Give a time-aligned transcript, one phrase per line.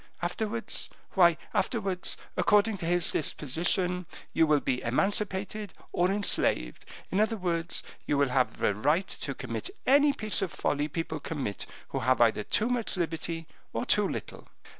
[0.19, 7.37] Afterwards, why afterwards, according to his disposition, you will be emancipated or enslaved; in other
[7.37, 11.99] words, you will have a right to commit any piece of folly people commit who
[11.99, 14.47] have either too much liberty or too little.